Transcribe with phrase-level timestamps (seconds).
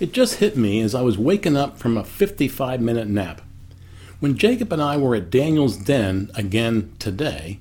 [0.00, 3.40] It just hit me as I was waking up from a 55 minute nap.
[4.18, 7.60] When Jacob and I were at Daniel's Den again today,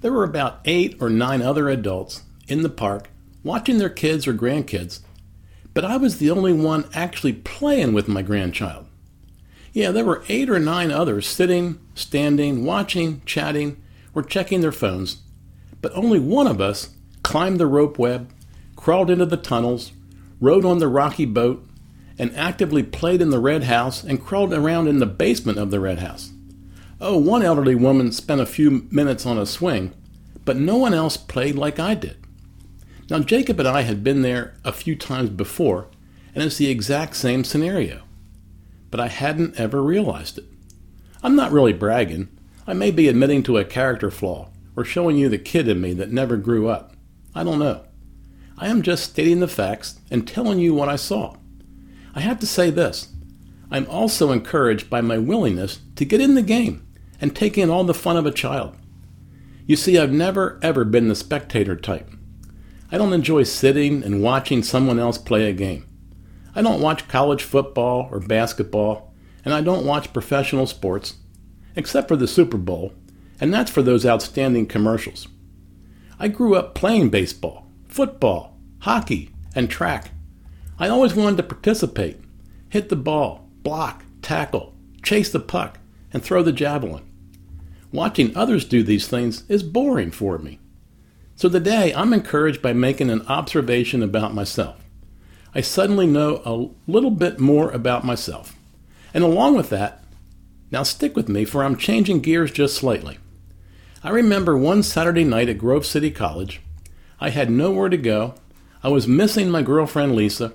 [0.00, 3.10] there were about eight or nine other adults in the park
[3.44, 5.00] watching their kids or grandkids,
[5.74, 8.86] but I was the only one actually playing with my grandchild.
[9.74, 13.82] Yeah, there were eight or nine others sitting, standing, watching, chatting,
[14.14, 15.18] or checking their phones,
[15.82, 16.90] but only one of us
[17.22, 18.30] climbed the rope web,
[18.76, 19.92] crawled into the tunnels,
[20.40, 21.65] rode on the rocky boat,
[22.18, 25.80] and actively played in the red house and crawled around in the basement of the
[25.80, 26.32] red house.
[27.00, 29.92] Oh, one elderly woman spent a few minutes on a swing,
[30.44, 32.16] but no one else played like I did.
[33.10, 35.88] Now, Jacob and I had been there a few times before,
[36.34, 38.02] and it's the exact same scenario.
[38.90, 40.44] But I hadn't ever realized it.
[41.22, 42.28] I'm not really bragging.
[42.66, 45.92] I may be admitting to a character flaw or showing you the kid in me
[45.94, 46.94] that never grew up.
[47.34, 47.84] I don't know.
[48.58, 51.36] I am just stating the facts and telling you what I saw.
[52.16, 53.12] I have to say this
[53.70, 56.86] I'm also encouraged by my willingness to get in the game
[57.20, 58.74] and take in all the fun of a child.
[59.66, 62.10] You see, I've never ever been the spectator type.
[62.90, 65.86] I don't enjoy sitting and watching someone else play a game.
[66.54, 69.12] I don't watch college football or basketball,
[69.44, 71.16] and I don't watch professional sports,
[71.74, 72.94] except for the Super Bowl,
[73.40, 75.28] and that's for those outstanding commercials.
[76.18, 80.12] I grew up playing baseball, football, hockey, and track.
[80.78, 82.18] I always wanted to participate,
[82.68, 85.78] hit the ball, block, tackle, chase the puck,
[86.12, 87.04] and throw the javelin.
[87.92, 90.58] Watching others do these things is boring for me.
[91.34, 94.76] So today I'm encouraged by making an observation about myself.
[95.54, 98.54] I suddenly know a little bit more about myself.
[99.14, 100.04] And along with that,
[100.70, 103.18] now stick with me for I'm changing gears just slightly.
[104.02, 106.60] I remember one Saturday night at Grove City College.
[107.18, 108.34] I had nowhere to go.
[108.82, 110.52] I was missing my girlfriend Lisa,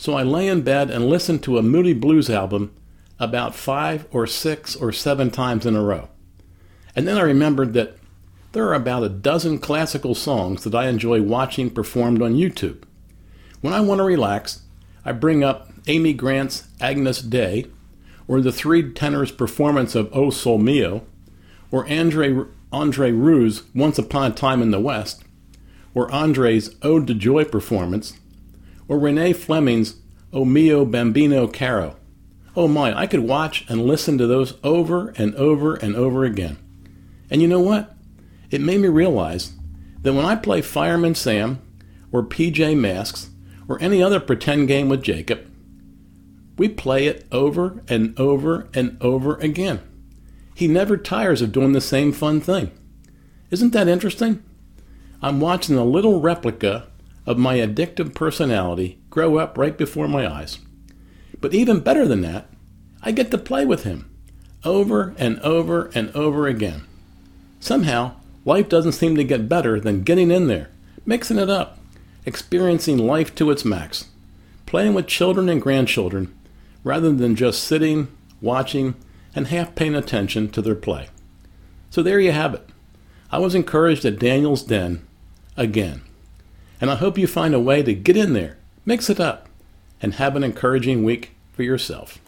[0.00, 2.74] so I lay in bed and listened to a Moody Blues album
[3.18, 6.08] about five or six or seven times in a row.
[6.96, 7.98] And then I remembered that
[8.52, 12.84] there are about a dozen classical songs that I enjoy watching performed on YouTube.
[13.60, 14.62] When I want to relax,
[15.04, 17.66] I bring up Amy Grant's Agnus Dei,
[18.26, 21.04] or the three tenors' performance of oh O Sole Mio,
[21.70, 25.24] or Andre, Andre Rieu's Once Upon a Time in the West,
[25.92, 28.14] or Andre's Ode to Joy performance,
[28.90, 29.94] or Renee Fleming's
[30.32, 31.94] O Mio Bambino Caro.
[32.56, 36.58] Oh my, I could watch and listen to those over and over and over again.
[37.30, 37.94] And you know what?
[38.50, 39.52] It made me realize
[40.02, 41.62] that when I play Fireman Sam,
[42.10, 43.30] or PJ Masks,
[43.68, 45.48] or any other pretend game with Jacob,
[46.58, 49.80] we play it over and over and over again.
[50.52, 52.72] He never tires of doing the same fun thing.
[53.52, 54.42] Isn't that interesting?
[55.22, 56.89] I'm watching a little replica
[57.26, 60.58] of my addictive personality grow up right before my eyes.
[61.40, 62.48] But even better than that,
[63.02, 64.10] I get to play with him
[64.64, 66.86] over and over and over again.
[67.60, 68.12] Somehow,
[68.44, 70.70] life doesn't seem to get better than getting in there,
[71.06, 71.78] mixing it up,
[72.26, 74.06] experiencing life to its max,
[74.66, 76.34] playing with children and grandchildren
[76.84, 78.08] rather than just sitting,
[78.40, 78.94] watching,
[79.34, 81.08] and half paying attention to their play.
[81.90, 82.66] So there you have it.
[83.30, 85.06] I was encouraged at Daniel's Den
[85.56, 86.02] again.
[86.80, 89.48] And I hope you find a way to get in there, mix it up,
[90.00, 92.18] and have an encouraging week for yourself.